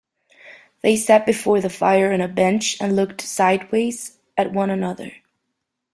They 0.81 0.95
sat 0.97 1.27
before 1.27 1.61
the 1.61 1.69
fire 1.69 2.11
on 2.11 2.21
a 2.21 2.27
bench 2.27 2.75
and 2.81 2.95
looked 2.95 3.21
sideways 3.21 4.17
at 4.35 4.51
one 4.51 4.71
another. 4.71 5.11